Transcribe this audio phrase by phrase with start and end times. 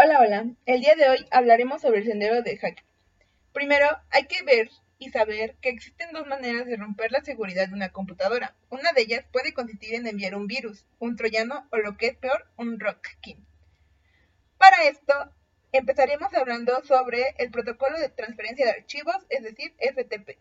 [0.00, 0.46] Hola, hola.
[0.64, 2.84] El día de hoy hablaremos sobre el sendero de hacker.
[3.52, 7.74] Primero, hay que ver y saber que existen dos maneras de romper la seguridad de
[7.74, 8.54] una computadora.
[8.70, 12.16] Una de ellas puede consistir en enviar un virus, un troyano o lo que es
[12.16, 13.40] peor, un rootkit.
[14.56, 15.34] Para esto,
[15.72, 20.38] empezaremos hablando sobre el protocolo de transferencia de archivos, es decir, FTP.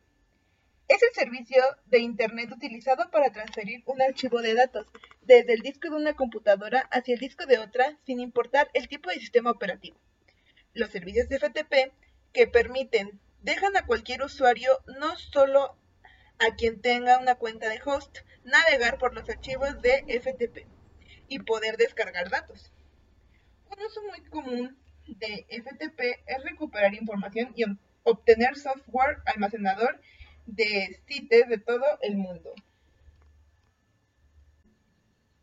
[0.87, 4.87] Es el servicio de Internet utilizado para transferir un archivo de datos
[5.21, 9.09] desde el disco de una computadora hacia el disco de otra sin importar el tipo
[9.09, 9.97] de sistema operativo.
[10.73, 11.93] Los servicios de FTP
[12.31, 15.75] que permiten dejan a cualquier usuario, no solo
[16.39, 20.67] a quien tenga una cuenta de host, navegar por los archivos de FTP
[21.27, 22.71] y poder descargar datos.
[23.69, 27.65] Un uso muy común de FTP es recuperar información y
[28.03, 29.99] obtener software almacenador
[30.47, 32.53] de CITES de todo el mundo.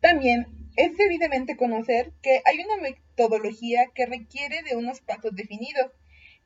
[0.01, 5.91] También es evidentemente conocer que hay una metodología que requiere de unos pasos definidos,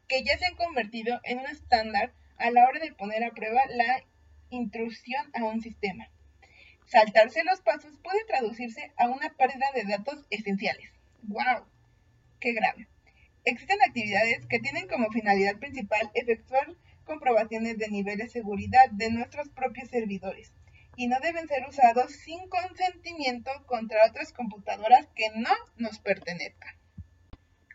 [0.07, 3.61] que ya se han convertido en un estándar a la hora de poner a prueba
[3.69, 4.03] la
[4.49, 6.09] intrusión a un sistema.
[6.85, 10.91] Saltarse los pasos puede traducirse a una pérdida de datos esenciales.
[11.23, 11.65] ¡Wow!
[12.39, 12.87] ¡Qué grave!
[13.45, 16.75] Existen actividades que tienen como finalidad principal efectuar
[17.09, 20.53] comprobaciones de nivel de seguridad de nuestros propios servidores
[20.95, 26.75] y no deben ser usados sin consentimiento contra otras computadoras que no nos pertenezcan.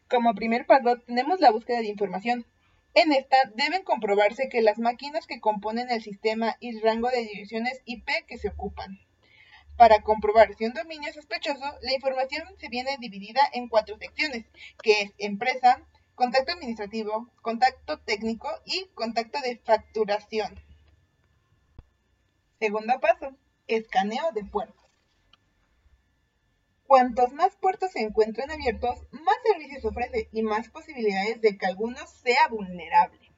[0.08, 2.46] Como primer paso tenemos la búsqueda de información.
[2.94, 7.22] En esta deben comprobarse que las máquinas que componen el sistema y el rango de
[7.22, 9.00] direcciones IP que se ocupan.
[9.76, 14.44] Para comprobar si un dominio es sospechoso, la información se viene dividida en cuatro secciones,
[14.80, 15.82] que es empresa,
[16.14, 20.54] contacto administrativo, contacto técnico y contacto de facturación.
[22.60, 24.84] Segundo paso, escaneo de puertos.
[26.86, 31.98] Cuantos más puertos se encuentren abiertos, más servicios ofrece y más posibilidades de que alguno
[32.06, 33.32] sea vulnerable.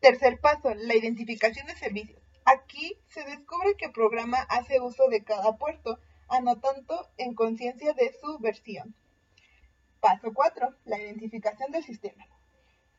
[0.00, 2.20] Tercer paso, la identificación de servicios.
[2.44, 5.98] Aquí se descubre que el programa hace uso de cada puerto,
[6.28, 8.94] anotando en conciencia de su versión.
[10.00, 10.76] Paso 4.
[10.84, 12.24] La identificación del sistema.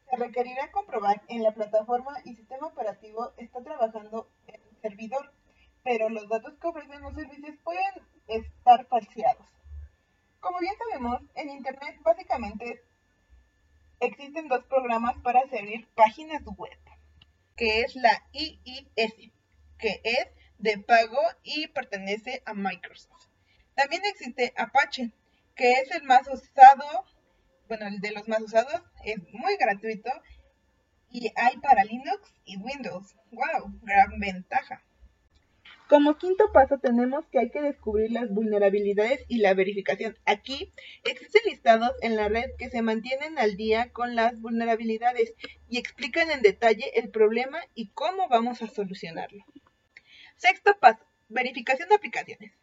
[0.09, 5.31] Se requerirá comprobar en la plataforma y sistema operativo está trabajando el servidor,
[5.83, 7.93] pero los datos que ofrecen los servicios pueden
[8.27, 9.47] estar falseados.
[10.39, 12.83] Como bien sabemos, en Internet básicamente
[13.99, 16.79] existen dos programas para servir páginas web,
[17.55, 19.31] que es la IIS,
[19.77, 20.27] que es
[20.57, 23.27] de pago y pertenece a Microsoft.
[23.75, 25.11] También existe Apache,
[25.59, 27.05] que es el más usado,
[27.67, 30.09] bueno, el de los más usados, es muy gratuito
[31.11, 33.13] y hay para Linux y Windows.
[33.31, 33.77] ¡Wow!
[33.81, 34.81] Gran ventaja.
[35.89, 40.17] Como quinto paso tenemos que hay que descubrir las vulnerabilidades y la verificación.
[40.25, 40.71] Aquí
[41.03, 45.33] existen listados en la red que se mantienen al día con las vulnerabilidades
[45.67, 49.43] y explican en detalle el problema y cómo vamos a solucionarlo.
[50.37, 52.58] Sexto paso, verificación de aplicaciones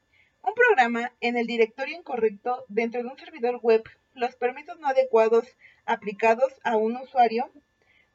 [0.47, 3.83] un programa en el directorio incorrecto dentro de un servidor web,
[4.15, 5.45] los permisos no adecuados
[5.85, 7.51] aplicados a un usuario,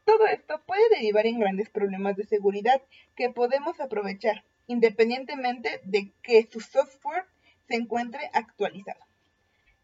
[0.06, 2.82] todo esto puede derivar en grandes problemas de seguridad
[3.16, 7.26] que podemos aprovechar, independientemente de que su software
[7.68, 9.02] se encuentre actualizado.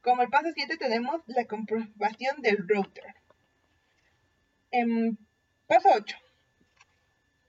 [0.02, 3.14] Como el paso 7 tenemos la comprobación del router.
[4.72, 5.18] En
[5.68, 6.18] paso 8.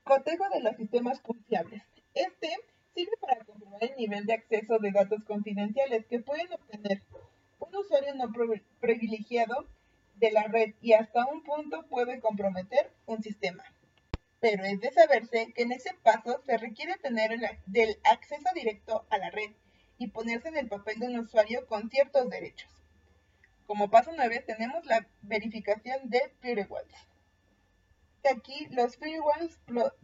[0.03, 1.83] Cotejo de los sistemas confiables.
[2.15, 2.51] Este
[2.99, 7.01] sirve para comprobar el nivel de acceso de datos confidenciales que pueden obtener
[7.61, 8.33] un usuario no
[8.81, 9.69] privilegiado
[10.17, 13.63] de la red y hasta un punto puede comprometer un sistema.
[14.41, 19.07] Pero es de saberse que en ese paso se requiere tener el del acceso directo
[19.11, 19.51] a la red
[19.99, 22.71] y ponerse en el papel de un usuario con ciertos derechos.
[23.67, 27.08] Como paso 9 tenemos la verificación de firewalls
[28.27, 29.59] aquí los firewalls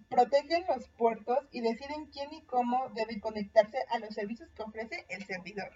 [0.08, 5.04] protegen los puertos y deciden quién y cómo debe conectarse a los servicios que ofrece
[5.08, 5.70] el servidor.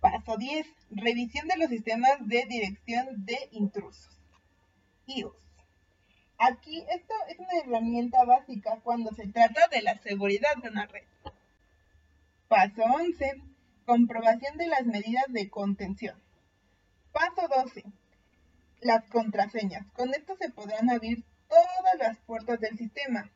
[0.00, 0.66] Paso 10.
[0.90, 4.18] Revisión de los sistemas de dirección de intrusos.
[5.06, 5.36] IOS.
[6.38, 11.06] Aquí esto es una herramienta básica cuando se trata de la seguridad de una red.
[12.48, 13.42] Paso 11.
[13.86, 16.20] Comprobación de las medidas de contención.
[17.12, 17.84] Paso 12
[18.86, 19.86] las contraseñas.
[19.92, 23.30] Con esto se podrán abrir todas las puertas del sistema.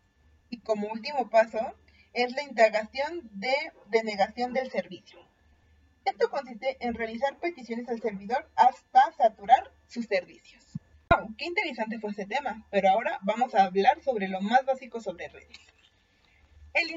[0.48, 1.74] Y como último paso
[2.12, 3.54] es la integración de
[3.88, 5.18] denegación del servicio.
[6.04, 10.64] Esto consiste en realizar peticiones al servidor hasta saturar sus servicios.
[11.10, 12.66] Wow, ¡Qué interesante fue este tema!
[12.70, 15.58] Pero ahora vamos a hablar sobre lo más básico sobre redes.
[16.72, 16.90] El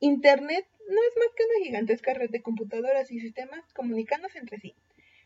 [0.00, 4.74] Internet no es más que una gigantesca red de computadoras y sistemas comunicándose entre sí.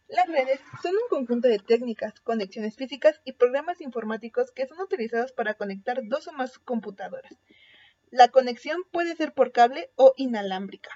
[0.09, 5.33] Las redes son un conjunto de técnicas, conexiones físicas y programas informáticos que son utilizados
[5.33, 7.35] para conectar dos o más computadoras.
[8.13, 10.91] La conexión puede ser por cable o inalámbrica.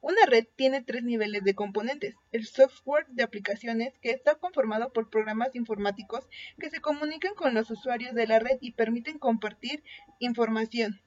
[0.00, 2.14] Una red tiene tres niveles de componentes.
[2.32, 6.26] El software de aplicaciones, que está conformado por programas informáticos
[6.58, 9.82] que se comunican con los usuarios de la red y permiten compartir
[10.18, 11.00] información.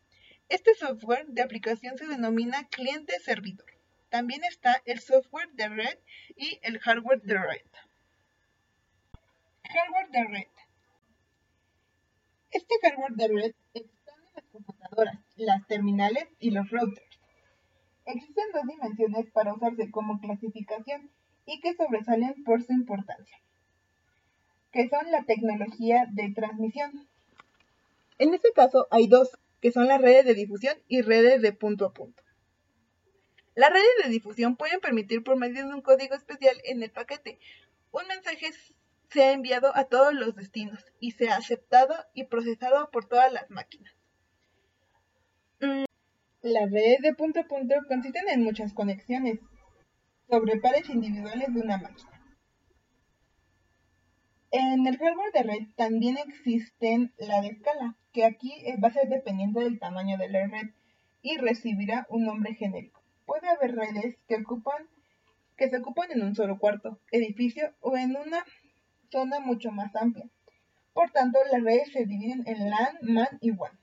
[0.49, 3.76] Este software de aplicación se denomina cliente-servidor.
[4.09, 5.99] También está el software de red
[6.35, 7.65] y el hardware de red.
[9.63, 10.47] Hardware de red.
[12.51, 17.19] Este hardware de red está en las computadoras, las terminales y los routers.
[18.05, 21.11] Existen dos dimensiones para usarse como clasificación
[21.45, 23.37] y que sobresalen por su importancia,
[24.71, 27.09] que son la tecnología de transmisión.
[28.17, 31.85] En este caso hay dos, que son las redes de difusión y redes de punto
[31.85, 32.23] a punto.
[33.57, 37.39] Las redes de difusión pueden permitir por medio de un código especial en el paquete
[37.89, 38.51] un mensaje
[39.09, 43.91] sea enviado a todos los destinos y sea aceptado y procesado por todas las máquinas.
[45.59, 45.85] Mm,
[46.43, 49.39] las redes de punto a punto consisten en muchas conexiones
[50.29, 52.11] sobre pares individuales de una máquina.
[54.51, 59.09] En el hardware de red también existen la de escala, que aquí va a ser
[59.09, 60.69] dependiente del tamaño de la red
[61.23, 62.96] y recibirá un nombre genérico
[63.27, 64.37] puede haber redes que
[65.69, 68.43] se ocupan en un solo cuarto, edificio o en una
[69.11, 70.27] zona mucho más amplia.
[70.93, 73.77] Por tanto, las redes se dividen en LAN, MAN y WAN.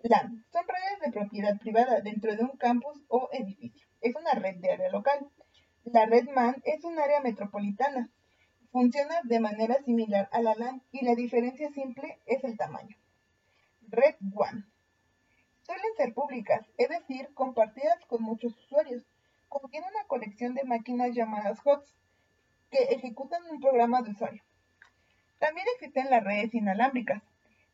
[0.00, 3.86] LAN son redes de propiedad privada dentro de un campus o edificio.
[4.00, 5.28] Es una red de área local.
[5.84, 8.10] La red MAN es un área metropolitana.
[8.72, 12.96] Funciona de manera similar a la LAN y la diferencia simple es el tamaño.
[13.88, 14.66] Red WAN
[15.68, 19.04] Suelen ser públicas, es decir, compartidas con muchos usuarios.
[19.50, 21.94] Contiene una colección de máquinas llamadas HOTS
[22.70, 24.42] que ejecutan un programa de usuario.
[25.38, 27.22] También existen las redes inalámbricas.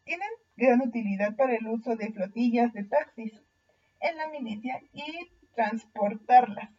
[0.03, 3.41] Tienen gran utilidad para el uso de flotillas de taxis
[4.01, 6.71] en la milicia y transportarlas.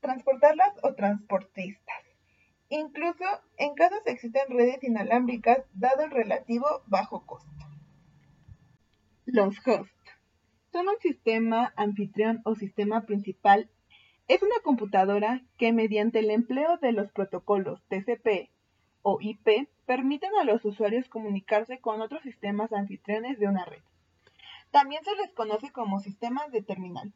[0.00, 2.04] Transportarlas o transportistas.
[2.68, 3.24] Incluso
[3.56, 7.57] en casos existen redes inalámbricas dado el relativo bajo costo.
[9.30, 9.92] Los hosts
[10.72, 13.68] son un sistema anfitrión o sistema principal.
[14.26, 18.48] Es una computadora que mediante el empleo de los protocolos TCP
[19.02, 23.82] o IP permiten a los usuarios comunicarse con otros sistemas anfitriones de una red.
[24.70, 27.12] También se les conoce como sistemas de terminal.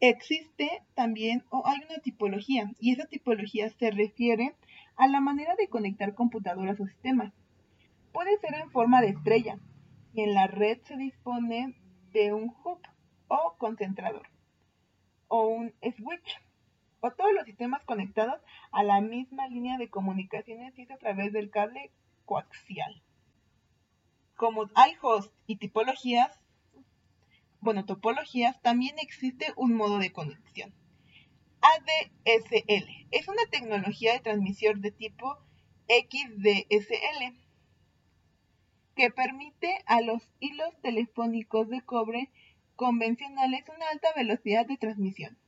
[0.00, 4.54] Existe también o hay una tipología y esa tipología se refiere
[4.96, 7.32] a la manera de conectar computadoras o sistemas
[8.18, 9.60] puede ser en forma de estrella
[10.12, 11.80] y en la red se dispone
[12.10, 12.80] de un hub
[13.28, 14.28] o concentrador
[15.28, 16.42] o un switch
[16.98, 18.42] o todos los sistemas conectados
[18.72, 21.92] a la misma línea de comunicaciones y es a través del cable
[22.24, 23.04] coaxial.
[24.34, 26.40] Como hay host y tipologías,
[27.60, 30.74] bueno, topologías, también existe un modo de conexión.
[31.60, 35.38] ADSL es una tecnología de transmisión de tipo
[35.86, 37.46] XDSL
[38.98, 42.32] que permite a los hilos telefónicos de cobre
[42.74, 45.38] convencionales una alta velocidad de transmisión.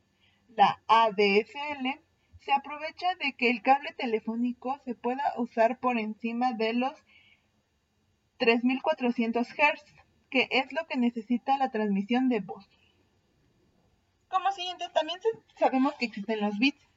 [0.55, 1.99] La ADSL
[2.39, 6.93] se aprovecha de que el cable telefónico se pueda usar por encima de los
[8.37, 9.83] 3400 Hz,
[10.29, 12.69] que es lo que necesita la transmisión de voz.
[14.29, 15.19] Como siguiente, también
[15.59, 16.87] sabemos que existen los bits.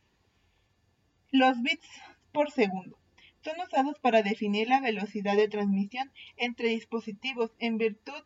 [1.33, 1.89] Los bits
[2.31, 2.97] por segundo
[3.45, 8.25] son usados para definir la velocidad de transmisión entre dispositivos en virtud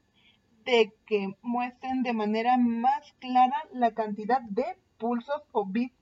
[0.65, 4.65] de que muestren de manera más clara la cantidad de
[4.99, 5.95] pulsos o bits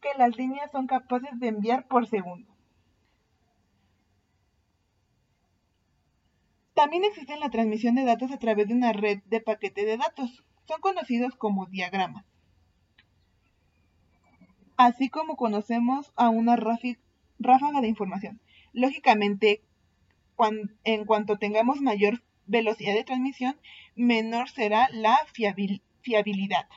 [0.00, 2.52] que las líneas son capaces de enviar por segundo.
[6.74, 10.42] También existe la transmisión de datos a través de una red de paquete de datos.
[10.66, 12.24] Son conocidos como diagramas.
[14.76, 18.40] Así como conocemos a una ráfaga de información.
[18.72, 19.62] Lógicamente,
[20.84, 23.60] en cuanto tengamos mayor velocidad de transmisión,
[23.94, 25.16] menor será la
[26.02, 26.68] fiabilidad.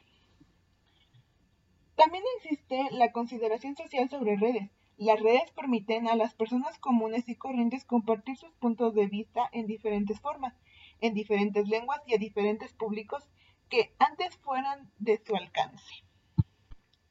[1.96, 4.70] También existe la consideración social sobre redes.
[4.98, 9.66] Las redes permiten a las personas comunes y corrientes compartir sus puntos de vista en
[9.66, 10.54] diferentes formas,
[11.02, 13.24] en diferentes lenguas y a diferentes públicos
[13.70, 16.06] que antes fueran de su alcance.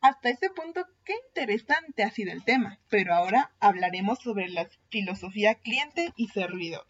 [0.05, 5.55] Hasta ese punto, qué interesante ha sido el tema, pero ahora hablaremos sobre la filosofía
[5.55, 6.85] cliente y servidor.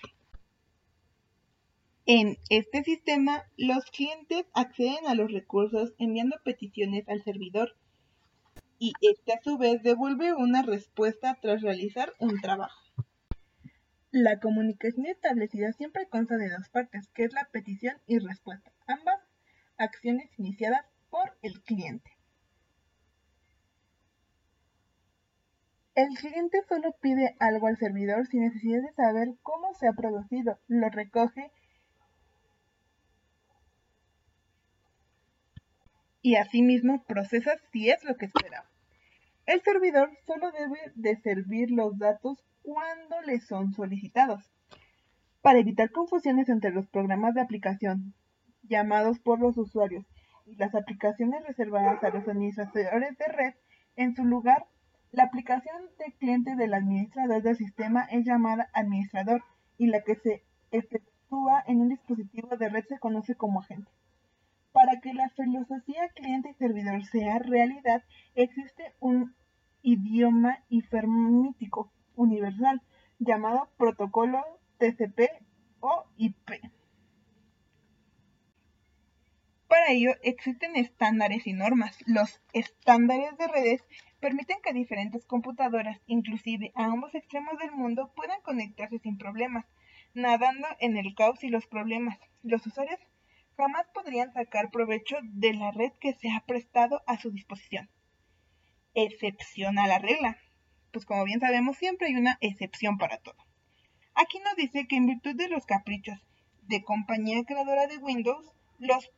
[2.06, 7.76] En este sistema, los clientes acceden a los recursos enviando peticiones al servidor
[8.80, 12.82] y este a su vez devuelve una respuesta tras realizar un trabajo.
[14.10, 19.20] La comunicación establecida siempre consta de dos partes, que es la petición y respuesta, ambas
[19.76, 22.13] acciones iniciadas por el cliente.
[25.94, 30.58] El cliente solo pide algo al servidor sin necesidad de saber cómo se ha producido,
[30.66, 31.52] lo recoge
[36.20, 38.66] y asimismo procesa si es lo que esperaba.
[39.46, 44.50] El servidor solo debe de servir los datos cuando le son solicitados.
[45.42, 48.14] Para evitar confusiones entre los programas de aplicación
[48.62, 50.06] llamados por los usuarios
[50.46, 53.54] y las aplicaciones reservadas a los administradores de red,
[53.96, 54.66] en su lugar,
[55.14, 59.42] la aplicación de cliente del administrador del sistema es llamada administrador
[59.78, 60.42] y la que se
[60.72, 63.90] efectúa en un dispositivo de red se conoce como agente.
[64.72, 68.02] Para que la filosofía cliente y servidor sea realidad,
[68.34, 69.34] existe un
[69.82, 72.82] idioma hipermítico universal
[73.20, 74.42] llamado protocolo
[74.78, 75.30] TCP
[75.78, 76.73] o IP.
[79.74, 81.98] Para ello existen estándares y normas.
[82.06, 83.82] Los estándares de redes
[84.20, 89.66] permiten que diferentes computadoras, inclusive a ambos extremos del mundo, puedan conectarse sin problemas,
[90.14, 92.20] nadando en el caos y los problemas.
[92.44, 93.00] Los usuarios
[93.56, 97.90] jamás podrían sacar provecho de la red que se ha prestado a su disposición.
[98.94, 100.38] Excepción a la regla.
[100.92, 103.44] Pues como bien sabemos, siempre hay una excepción para todo.
[104.14, 106.20] Aquí nos dice que en virtud de los caprichos
[106.62, 109.10] de compañía creadora de Windows, los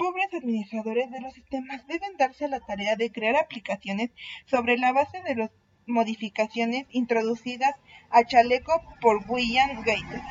[0.00, 4.10] pobres administradores de los sistemas deben darse a la tarea de crear aplicaciones
[4.46, 5.50] sobre la base de las
[5.86, 7.74] modificaciones introducidas
[8.08, 10.22] a chaleco por William Gates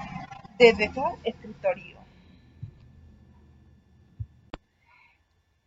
[0.58, 2.00] desde su escritorio.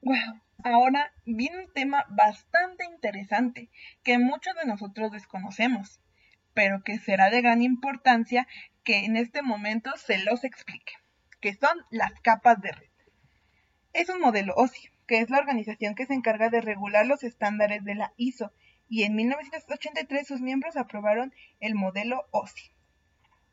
[0.00, 3.70] Wow, ahora viene un tema bastante interesante
[4.02, 6.00] que muchos de nosotros desconocemos,
[6.54, 8.48] pero que será de gran importancia
[8.82, 10.94] que en este momento se los explique,
[11.40, 12.91] que son las capas de red.
[13.92, 17.84] Es un modelo OSI, que es la organización que se encarga de regular los estándares
[17.84, 18.52] de la ISO,
[18.88, 22.70] y en 1983 sus miembros aprobaron el modelo OSI,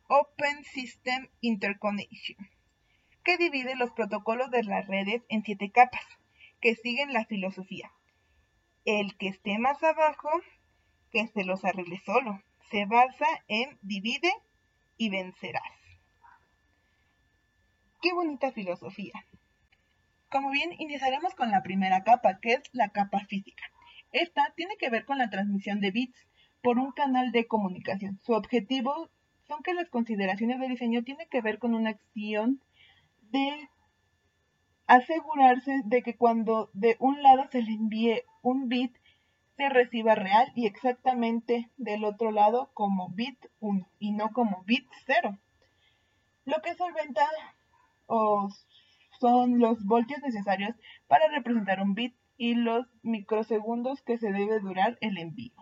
[0.08, 2.38] Open System Interconnection,
[3.24, 6.06] que divide los protocolos de las redes en siete capas
[6.62, 7.92] que siguen la filosofía.
[8.86, 10.30] El que esté más abajo,
[11.12, 12.42] que se los arregle solo.
[12.72, 14.32] Se basa en divide
[14.98, 15.64] y vencerás.
[18.02, 19.26] Qué bonita filosofía.
[20.32, 23.64] Como bien, iniciaremos con la primera capa, que es la capa física.
[24.12, 26.28] Esta tiene que ver con la transmisión de bits
[26.62, 28.20] por un canal de comunicación.
[28.20, 29.10] Su objetivo
[29.48, 32.62] son que las consideraciones de diseño tienen que ver con una acción
[33.32, 33.70] de
[34.86, 38.96] asegurarse de que cuando de un lado se le envíe un bit,
[39.58, 44.88] se reciba real y exactamente del otro lado como bit 1 y no como bit
[45.06, 45.38] 0.
[46.46, 47.28] Lo que solventa
[49.20, 50.76] son los voltios necesarios
[51.08, 55.54] para representar un bit y los microsegundos que se debe durar el envío.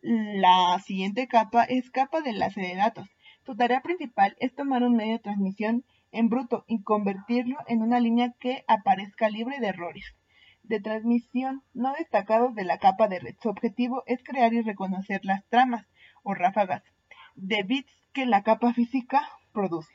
[0.00, 3.08] La siguiente capa es capa de enlace de datos.
[3.44, 8.00] Su tarea principal es tomar un medio de transmisión en bruto y convertirlo en una
[8.00, 10.14] línea que aparezca libre de errores
[10.62, 13.34] de transmisión no destacados de la capa de red.
[13.42, 15.86] Su objetivo es crear y reconocer las tramas
[16.22, 16.82] o ráfagas
[17.34, 19.92] de bits que la capa física produce.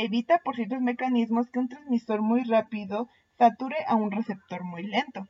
[0.00, 5.26] Evita por ciertos mecanismos que un transmisor muy rápido sature a un receptor muy lento.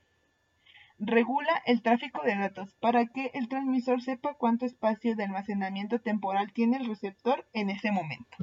[0.98, 6.52] Regula el tráfico de datos para que el transmisor sepa cuánto espacio de almacenamiento temporal
[6.52, 8.37] tiene el receptor en ese momento.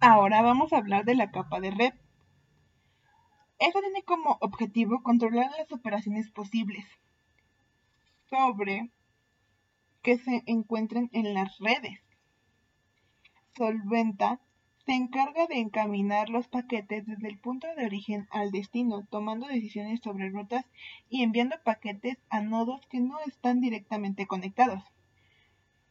[0.00, 1.92] Ahora vamos a hablar de la capa de red.
[3.60, 6.84] Esta tiene como objetivo controlar las operaciones posibles
[8.28, 8.90] sobre
[10.02, 12.00] que se encuentren en las redes.
[13.56, 14.40] Solventa
[14.88, 20.00] se encarga de encaminar los paquetes desde el punto de origen al destino, tomando decisiones
[20.00, 20.64] sobre rutas
[21.10, 24.82] y enviando paquetes a nodos que no están directamente conectados.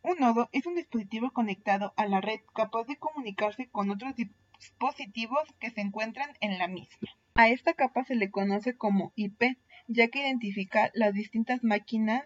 [0.02, 5.44] Un nodo es un dispositivo conectado a la red capaz de comunicarse con otros dispositivos
[5.60, 7.10] que se encuentran en la misma.
[7.36, 12.24] A esta capa se le conoce como IP, ya que identifica las distintas máquinas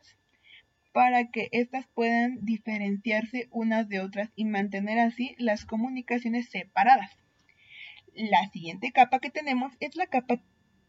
[0.91, 7.11] para que éstas puedan diferenciarse unas de otras y mantener así las comunicaciones separadas.
[8.13, 10.41] La siguiente capa que tenemos es la capa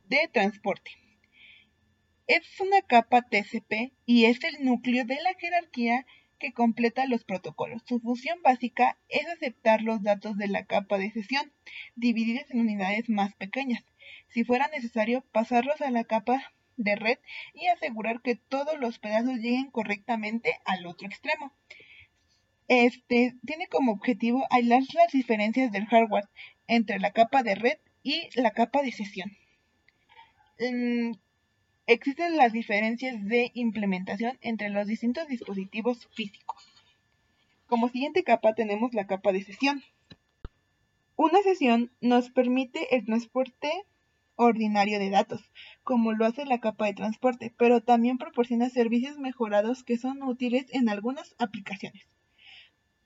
[0.08, 0.90] de transporte.
[2.26, 6.06] Es una capa TCP y es el núcleo de la jerarquía
[6.38, 7.82] que completa los protocolos.
[7.86, 11.52] Su función básica es aceptar los datos de la capa de sesión,
[11.94, 13.84] divididos en unidades más pequeñas.
[14.28, 17.18] Si fuera necesario, pasarlos a la capa de red
[17.54, 21.52] y asegurar que todos los pedazos lleguen correctamente al otro extremo.
[22.68, 26.28] Este tiene como objetivo aislar las diferencias del hardware
[26.66, 29.32] entre la capa de red y la capa de sesión.
[30.58, 31.12] Mm,
[31.86, 36.66] existen las diferencias de implementación entre los distintos dispositivos físicos.
[37.66, 39.82] Como siguiente capa tenemos la capa de sesión.
[41.16, 43.70] Una sesión nos permite el transporte
[44.36, 45.50] ordinario de datos,
[45.82, 50.66] como lo hace la capa de transporte, pero también proporciona servicios mejorados que son útiles
[50.72, 52.06] en algunas aplicaciones.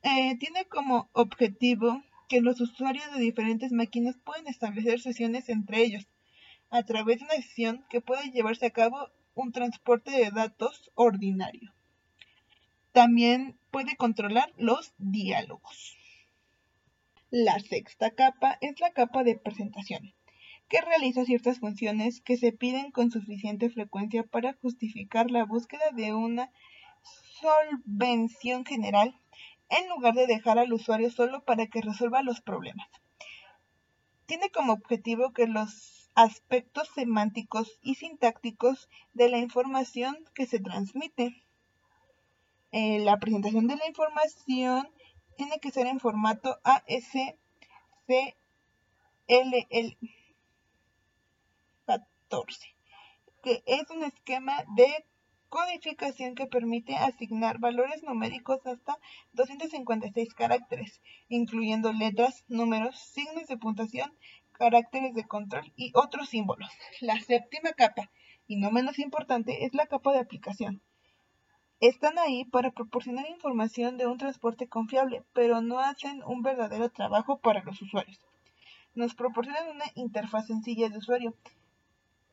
[0.02, 6.06] Eh, tiene como objetivo que los usuarios de diferentes máquinas pueden establecer sesiones entre ellos,
[6.70, 11.72] a través de una sesión que puede llevarse a cabo un transporte de datos ordinario.
[12.92, 15.96] También puede controlar los diálogos.
[17.30, 20.14] La sexta capa es la capa de presentación,
[20.68, 26.14] que realiza ciertas funciones que se piden con suficiente frecuencia para justificar la búsqueda de
[26.14, 26.50] una
[27.40, 29.18] solvención general
[29.68, 32.88] en lugar de dejar al usuario solo para que resuelva los problemas.
[34.26, 41.44] Tiene como objetivo que los aspectos semánticos y sintácticos de la información que se transmite.
[42.72, 44.88] Eh, la presentación de la información
[45.36, 47.36] tiene que ser en formato ASCII
[52.28, 52.74] 14,
[53.42, 55.04] que es un esquema de
[55.48, 58.98] codificación que permite asignar valores numéricos hasta
[59.32, 64.12] 256 caracteres, incluyendo letras, números, signos de puntuación,
[64.52, 66.68] caracteres de control y otros símbolos.
[67.00, 68.10] La séptima capa,
[68.48, 70.82] y no menos importante, es la capa de aplicación.
[71.78, 77.38] Están ahí para proporcionar información de un transporte confiable, pero no hacen un verdadero trabajo
[77.38, 78.18] para los usuarios.
[78.94, 81.34] Nos proporcionan una interfaz sencilla de usuario.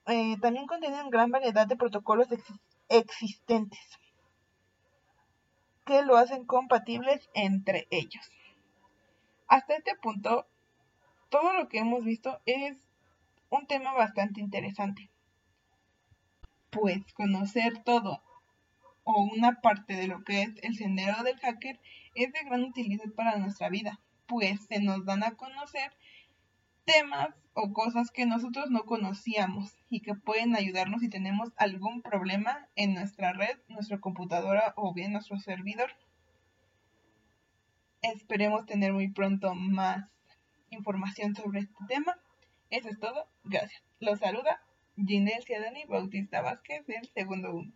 [0.06, 2.28] Eh, también contienen gran variedad de protocolos
[2.90, 3.80] existentes
[5.86, 8.30] que lo hacen compatibles entre ellos.
[9.48, 10.48] Hasta este punto
[11.30, 12.78] todo lo que hemos visto es
[13.50, 15.10] un tema bastante interesante.
[16.70, 18.22] Pues conocer todo
[19.04, 21.80] o una parte de lo que es el sendero del hacker
[22.16, 25.92] es de gran utilidad para nuestra vida, pues se nos dan a conocer
[26.86, 32.68] temas o cosas que nosotros no conocíamos y que pueden ayudarnos si tenemos algún problema
[32.76, 35.92] en nuestra red, nuestra computadora o bien nuestro servidor.
[38.02, 40.10] Esperemos tener muy pronto más
[40.72, 42.18] información sobre este tema.
[42.70, 43.28] Eso es todo.
[43.44, 43.82] Gracias.
[44.00, 44.62] Los saluda
[44.98, 47.72] Ginel Ciadani Bautista Vázquez del segundo uno.